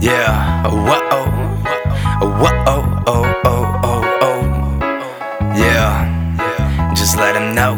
[0.00, 2.62] Yeah, whoa, whoa, oh.
[2.66, 5.56] oh, oh, oh, oh, oh.
[5.56, 7.74] Yeah, just let him know.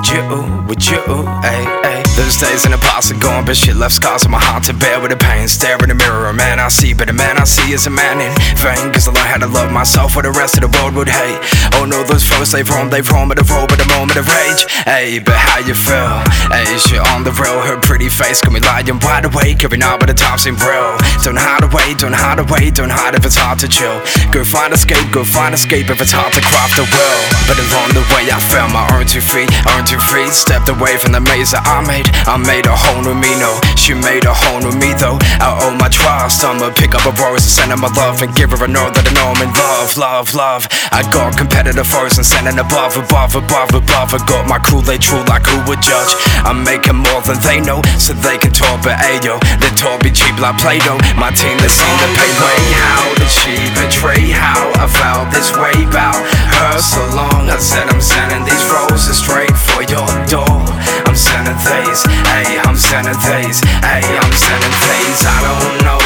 [0.00, 1.02] Would you, would you,
[1.44, 2.02] hey, hey.
[2.16, 4.72] Those days in the past are gone, but shit left scars on my heart to
[4.72, 5.46] bear with the pain.
[5.46, 8.16] Stare in the mirror, man, I see, but the man I see is a man
[8.16, 8.88] in vain.
[8.96, 11.36] Cause I learned how to love myself, where the rest of the world would hate.
[11.76, 14.24] Oh no, those foes, they've roamed, they've roamed, but the road, but the moment of
[14.24, 14.64] rage.
[14.88, 16.24] Hey, but how you feel?
[16.48, 20.00] Hey, shit on the real, her pretty face got me lying wide awake every night,
[20.00, 20.96] but the time seem real.
[21.20, 24.00] Don't hide away, don't hide away, don't hide if it's hard to chill.
[24.32, 27.20] Go find escape, go find escape if it's hard to craft a will.
[27.44, 30.94] But along the way, I found my own two feet, earned two feet, stepped away
[30.94, 32.06] from the maze that I made.
[32.30, 35.18] I made a whole new me, no, she made a whole new me though.
[35.42, 38.30] I owe my trust, I'ma pick up a rose and send her my love and
[38.38, 40.62] give her a know that I know I'm in love, love, love.
[40.94, 44.14] I got competitive foes and sending above, above, above, above.
[44.14, 46.14] I got my Kool-Aid true like who would judge?
[46.46, 50.14] I'm making more than they know, so they can talk, but ayo, they talk be
[50.14, 51.02] cheap like Play-Doh.
[51.18, 52.58] My team, they seem to pay way.
[52.78, 54.30] How did she betray?
[54.30, 56.22] How I felt this way about
[56.62, 57.50] her so long?
[57.50, 59.49] I said I'm sending these roses straight
[63.00, 65.24] I'm these, hey, I'm these.
[65.24, 66.04] I don't know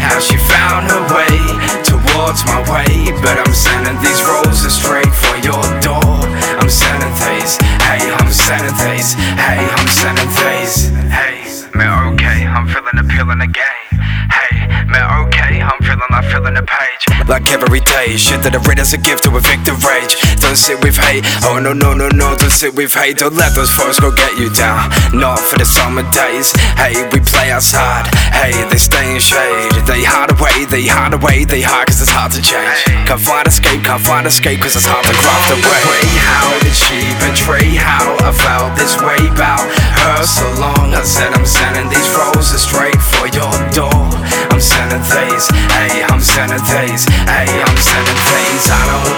[0.00, 1.36] how she found her way
[1.84, 6.16] towards my way, but I'm sending these roses straight for your door.
[6.56, 11.44] I'm sending these, hey, I'm these, hey, I'm these, hey.
[11.76, 14.00] Man, okay, I'm feeling the pill in the game.
[14.32, 17.28] Hey, man, okay, I'm feeling like feeling the page.
[17.28, 20.16] Like every day, shit that I read as a gift to evict the rage.
[20.52, 23.16] Don't sit with hate, oh no, no, no, no, don't sit with hate.
[23.16, 24.92] Don't let those foes go get you down.
[25.16, 26.52] Not for the summer days.
[26.76, 28.04] Hey, we play outside.
[28.36, 29.72] Hey, they stay in shade.
[29.88, 32.84] They hide away, they hide away, they hide cause it's hard to change.
[33.08, 35.88] Can't find escape, can't find escape cause it's hard to craft away.
[36.20, 37.72] How did she betray?
[37.72, 39.64] How I felt this way about
[40.04, 40.92] her so long?
[40.92, 44.04] I said I'm sending these roses straight for your door.
[44.52, 48.68] I'm sending these, hey, I'm sending these, hey, I'm sending these.
[48.68, 49.11] I don't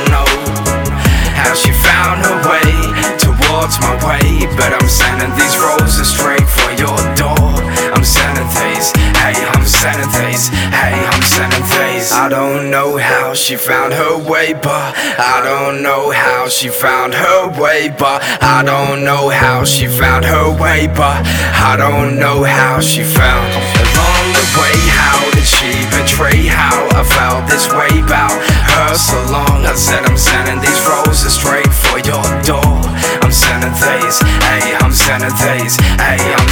[11.36, 17.12] I don't know how she found her way, but I don't know how she found
[17.12, 21.26] her way, but I don't know how she found her way, but
[21.58, 24.78] I don't know how she found along the way.
[24.94, 26.46] How did she betray?
[26.46, 28.38] How I felt this way about
[28.78, 29.66] her so long?
[29.66, 32.78] I said I'm sending these roses straight for your door.
[33.26, 36.43] I'm sending these, hey, I'm sending these, hey, I'm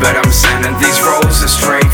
[0.00, 1.87] but I'm sending these roses straight.